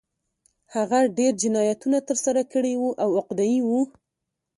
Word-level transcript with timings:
هغه 0.75 0.99
ډېر 1.17 1.31
جنایتونه 1.41 1.97
ترسره 2.09 2.41
کړي 2.53 2.73
وو 2.77 2.89
او 3.03 3.09
عقده 3.19 3.43
اي 3.49 3.59
و 3.67 3.69